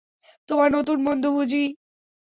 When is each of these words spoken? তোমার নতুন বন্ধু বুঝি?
তোমার 0.49 0.69
নতুন 0.71 0.97
বন্ধু 1.05 1.29
বুঝি? 1.31 1.63